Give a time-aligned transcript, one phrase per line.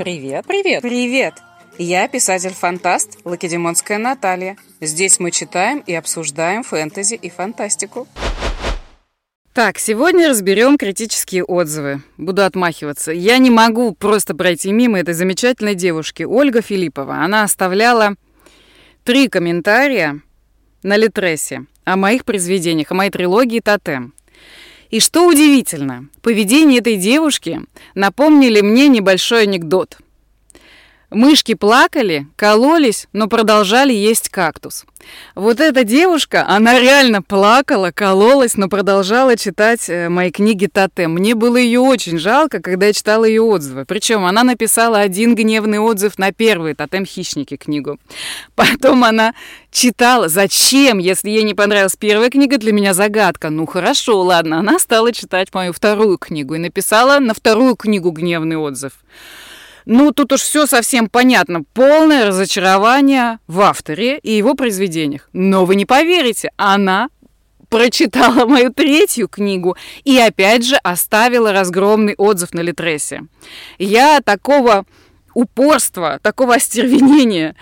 [0.00, 1.34] Привет, привет, привет!
[1.76, 4.56] Я писатель-фантаст Лакедемонская Наталья.
[4.80, 8.08] Здесь мы читаем и обсуждаем фэнтези и фантастику.
[9.52, 12.00] Так, сегодня разберем критические отзывы.
[12.16, 13.12] Буду отмахиваться.
[13.12, 17.16] Я не могу просто пройти мимо этой замечательной девушки, Ольга Филиппова.
[17.16, 18.14] Она оставляла
[19.04, 20.22] три комментария
[20.82, 24.14] на Литресе о моих произведениях, о моей трилогии «Тотем».
[24.90, 27.62] И что удивительно, поведение этой девушки
[27.94, 29.98] напомнили мне небольшой анекдот–
[31.10, 34.84] Мышки плакали, кололись, но продолжали есть кактус.
[35.34, 41.14] Вот эта девушка, она реально плакала, кололась, но продолжала читать э, мои книги Тотем.
[41.14, 43.86] Мне было ее очень жалко, когда я читала ее отзывы.
[43.86, 47.98] Причем она написала один гневный отзыв на первый Тотем Хищники книгу.
[48.54, 49.34] Потом она
[49.72, 50.28] читала.
[50.28, 53.50] Зачем, если ей не понравилась первая книга, для меня загадка.
[53.50, 54.60] Ну хорошо, ладно.
[54.60, 58.92] Она стала читать мою вторую книгу и написала на вторую книгу гневный отзыв.
[59.84, 61.62] Ну, тут уж все совсем понятно.
[61.74, 65.28] Полное разочарование в авторе и его произведениях.
[65.32, 67.08] Но вы не поверите, она
[67.68, 73.22] прочитала мою третью книгу и опять же оставила разгромный отзыв на Литресе.
[73.78, 74.84] Я такого
[75.34, 77.54] упорства, такого остервенения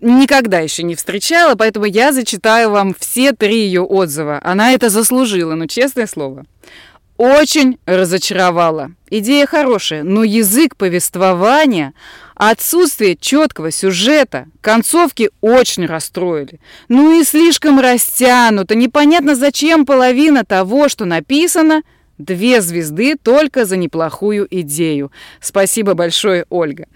[0.00, 4.40] никогда еще не встречала, поэтому я зачитаю вам все три ее отзыва.
[4.42, 6.44] Она это заслужила, ну честное слово
[7.16, 8.92] очень разочаровала.
[9.10, 11.94] Идея хорошая, но язык повествования,
[12.34, 16.60] отсутствие четкого сюжета, концовки очень расстроили.
[16.88, 21.82] Ну и слишком растянуто, непонятно зачем половина того, что написано,
[22.18, 25.12] две звезды только за неплохую идею.
[25.40, 26.86] Спасибо большое, Ольга.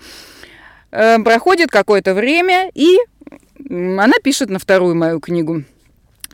[0.90, 2.98] Э, проходит какое-то время, и
[3.68, 5.64] она пишет на вторую мою книгу.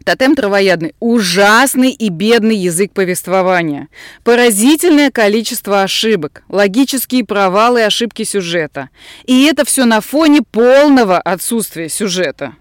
[0.05, 0.95] Тотем травоядный.
[1.01, 3.89] Ужасный и бедный язык повествования.
[4.23, 6.43] Поразительное количество ошибок.
[6.49, 8.91] Логические провалы и ошибки сюжета.
[9.25, 12.55] И это все на фоне полного отсутствия сюжета.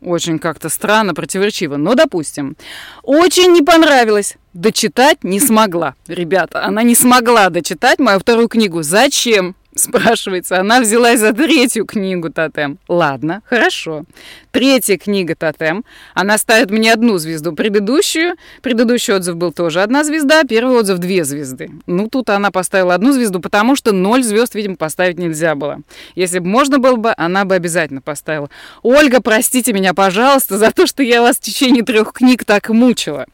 [0.00, 2.56] Очень как-то странно, противоречиво, но допустим.
[3.02, 4.36] Очень не понравилось.
[4.52, 5.94] Дочитать не смогла.
[6.06, 8.82] Ребята, она не смогла дочитать мою вторую книгу.
[8.82, 9.54] Зачем?
[9.78, 12.78] Спрашивается, она взялась за третью книгу «Тотем».
[12.88, 14.04] Ладно, хорошо.
[14.50, 15.84] Третья книга «Тотем».
[16.14, 17.52] Она ставит мне одну звезду.
[17.52, 21.70] Предыдущую, предыдущий отзыв был тоже одна звезда, первый отзыв две звезды.
[21.86, 25.78] Ну, тут она поставила одну звезду, потому что ноль звезд, видимо, поставить нельзя было.
[26.16, 28.50] Если бы можно было бы, она бы обязательно поставила.
[28.82, 33.26] Ольга, простите меня, пожалуйста, за то, что я вас в течение трех книг так мучила.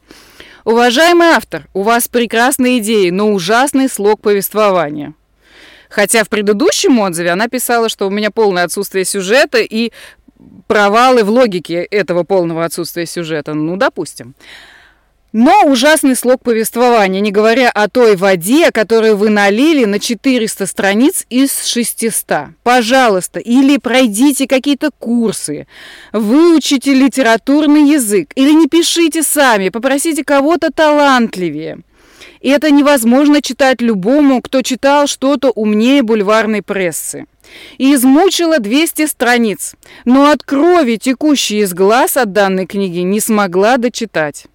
[0.63, 5.15] Уважаемый автор, у вас прекрасные идеи, но ужасный слог повествования.
[5.95, 9.93] Хотя в предыдущем отзыве она писала, что у меня полное отсутствие сюжета и
[10.67, 13.53] провалы в логике этого полного отсутствия сюжета.
[13.53, 14.35] Ну, допустим.
[15.31, 21.25] Но ужасный слог повествования, не говоря о той воде, которую вы налили на 400 страниц
[21.29, 22.49] из 600.
[22.61, 25.65] Пожалуйста, или пройдите какие-то курсы,
[26.11, 31.79] выучите литературный язык, или не пишите сами, попросите кого-то талантливее.
[32.45, 37.25] И это невозможно читать любому, кто читал что-то умнее бульварной прессы.
[37.79, 39.73] И измучила 200 страниц,
[40.05, 44.45] но от крови, текущей из глаз от данной книги, не смогла дочитать.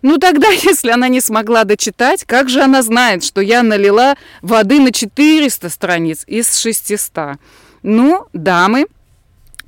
[0.00, 4.80] Ну тогда, если она не смогла дочитать, как же она знает, что я налила воды
[4.80, 7.36] на 400 страниц из 600?
[7.82, 8.86] Ну, дамы,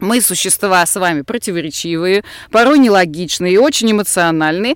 [0.02, 4.74] мы существа с вами противоречивые, порой нелогичные и очень эмоциональные.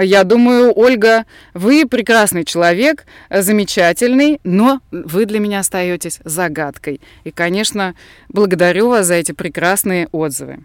[0.00, 7.00] Я думаю, Ольга, вы прекрасный человек, замечательный, но вы для меня остаетесь загадкой.
[7.24, 7.94] И, конечно,
[8.28, 10.60] благодарю вас за эти прекрасные отзывы.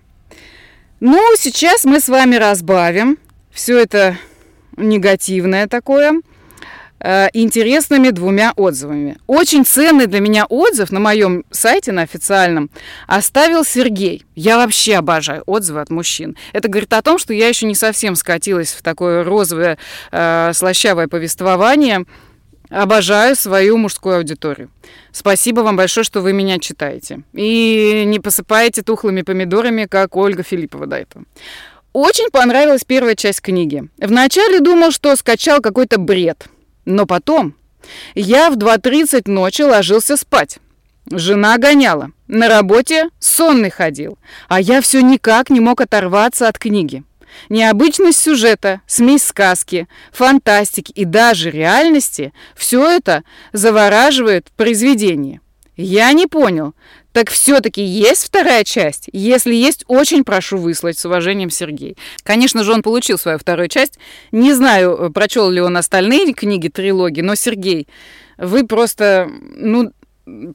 [1.00, 3.18] Ну, сейчас мы с вами разбавим
[3.52, 4.18] все это
[4.78, 6.22] негативное такое–
[7.06, 9.18] Э, интересными двумя отзывами.
[9.28, 12.70] Очень ценный для меня отзыв на моем сайте, на официальном,
[13.08, 14.24] оставил Сергей.
[14.36, 16.38] Я вообще обожаю отзывы от мужчин.
[16.54, 19.78] Это говорит о том, что я еще не совсем скатилась в такое розовое,
[20.14, 22.06] э, слащавое повествование.
[22.70, 24.70] Обожаю свою мужскую аудиторию.
[25.12, 27.24] Спасибо вам большое, что вы меня читаете.
[27.34, 31.26] И не посыпаете тухлыми помидорами, как Ольга Филиппова до этого.
[31.92, 33.90] Очень понравилась первая часть книги.
[33.98, 36.48] Вначале думал, что скачал какой-то бред.
[36.86, 37.56] Но потом
[38.16, 40.60] я в 2.30 ночи ложился спать.
[41.12, 42.12] Жена гоняла.
[42.28, 44.18] На работе сонный ходил.
[44.48, 47.04] А я все никак не мог оторваться от книги.
[47.50, 55.42] Необычность сюжета, смесь сказки, фантастики и даже реальности– все это завораживает в произведении.
[55.76, 56.74] Я не понял,
[57.14, 59.10] так все-таки есть вторая часть?
[59.12, 60.98] Если есть, очень прошу выслать.
[60.98, 61.98] С уважением, Сергей.
[62.24, 63.98] Конечно же, он получил свою вторую часть.
[64.32, 67.88] Не знаю, э, прочел ли он остальные книги трилогии, но, Сергей,
[68.38, 69.92] вы просто, ну,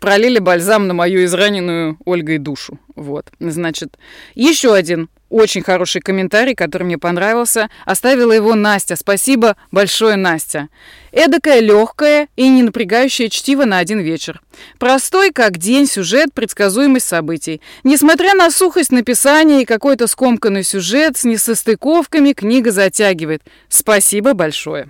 [0.00, 2.79] пролили бальзам на мою израненную Ольгой душу.
[2.94, 3.99] Вот, значит,
[4.35, 7.69] еще один очень хороший комментарий, который мне понравился.
[7.85, 8.97] Оставила его Настя.
[8.97, 10.69] Спасибо большое, Настя.
[11.13, 14.41] Эдакое легкое и не напрягающее чтиво на один вечер.
[14.79, 17.61] Простой, как день, сюжет, предсказуемость событий.
[17.85, 23.43] Несмотря на сухость написания и какой-то скомканный сюжет с несостыковками, книга затягивает.
[23.69, 24.89] Спасибо большое.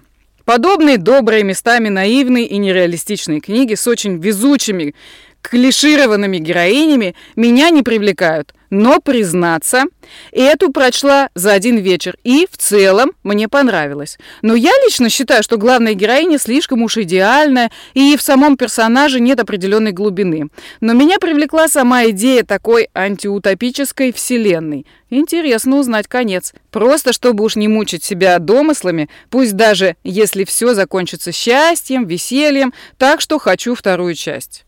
[0.48, 4.94] Подобные добрые, местами наивные и нереалистичные книги с очень везучими
[5.42, 8.54] клишированными героинями меня не привлекают.
[8.70, 9.84] Но, признаться,
[10.30, 14.18] эту прочла за один вечер, и в целом мне понравилось.
[14.42, 19.40] Но я лично считаю, что главная героиня слишком уж идеальная, и в самом персонаже нет
[19.40, 20.48] определенной глубины.
[20.80, 24.86] Но меня привлекла сама идея такой антиутопической вселенной.
[25.08, 26.52] Интересно узнать конец.
[26.70, 33.22] Просто чтобы уж не мучить себя домыслами, пусть даже если все закончится счастьем, весельем, так
[33.22, 34.66] что хочу вторую часть.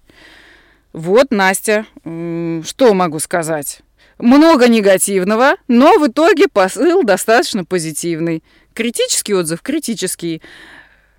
[0.93, 3.81] Вот, Настя, что могу сказать?
[4.19, 8.43] Много негативного, но в итоге посыл достаточно позитивный.
[8.75, 10.43] Критический отзыв, критический.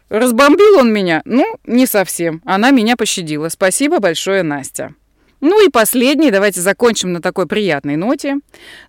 [0.10, 1.22] Разбомбил он меня?
[1.26, 2.42] Ну, не совсем.
[2.46, 3.50] Она меня пощадила.
[3.50, 4.94] Спасибо большое, Настя.
[5.40, 8.38] Ну и последний, давайте закончим на такой приятной ноте.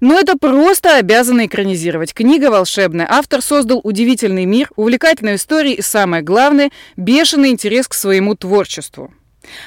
[0.00, 2.12] Но это просто обязано экранизировать.
[2.12, 3.06] Книга волшебная.
[3.08, 9.14] Автор создал удивительный мир, увлекательную историю и, самое главное, бешеный интерес к своему творчеству.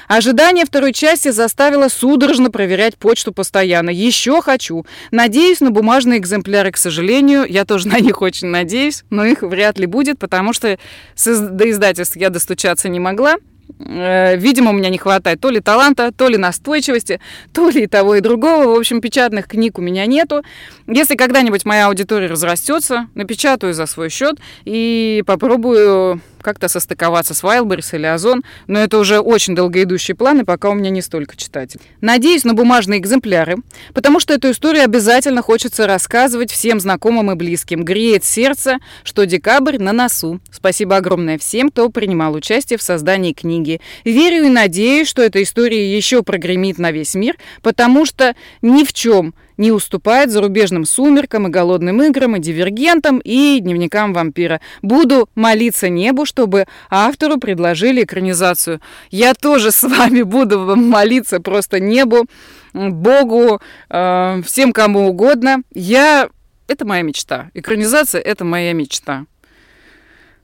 [0.08, 3.90] Ожидание второй части заставило судорожно проверять почту постоянно.
[3.90, 4.86] Еще хочу.
[5.10, 7.44] Надеюсь на бумажные экземпляры, к сожалению.
[7.48, 10.78] Я тоже на них очень надеюсь, но их вряд ли будет, потому что
[11.24, 13.36] до издательств я достучаться не могла.
[13.78, 17.20] Э, видимо, у меня не хватает то ли таланта, то ли настойчивости,
[17.52, 18.74] то ли и того и другого.
[18.74, 20.42] В общем, печатных книг у меня нету.
[20.86, 27.96] Если когда-нибудь моя аудитория разрастется, напечатаю за свой счет и попробую как-то состыковаться с Wildberries
[27.96, 31.82] или Озон, но это уже очень долгоидущие планы, пока у меня не столько читателей.
[32.00, 33.56] Надеюсь на бумажные экземпляры,
[33.94, 37.82] потому что эту историю обязательно хочется рассказывать всем знакомым и близким.
[37.84, 40.38] Греет сердце, что декабрь на носу.
[40.52, 43.80] Спасибо огромное всем, кто принимал участие в создании книги.
[44.04, 48.92] Верю и надеюсь, что эта история еще прогремит на весь мир, потому что ни в
[48.92, 54.60] чем не уступает зарубежным сумеркам и голодным играм, и дивергентам, и дневникам вампира.
[54.82, 58.80] Буду молиться небу, чтобы автору предложили экранизацию.
[59.10, 62.26] Я тоже с вами буду молиться просто небу,
[62.72, 65.62] Богу, э, всем кому угодно.
[65.72, 66.28] Я...
[66.68, 67.50] Это моя мечта.
[67.54, 69.24] Экранизация— это моя мечта.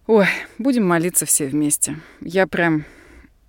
[0.07, 0.27] Ой,
[0.59, 1.97] будем молиться все вместе.
[2.21, 2.85] Я прям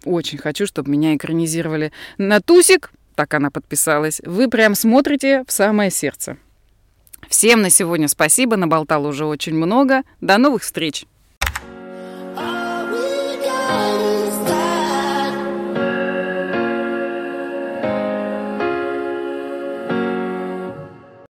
[0.06, 5.90] очень хочу, чтобы меня экранизировали на тусик, так она подписалась, вы прям смотрите в самое
[5.92, 6.38] сердце.
[7.30, 10.04] Всем на сегодня спасибо, наболтал уже очень много.
[10.22, 11.06] До новых встреч!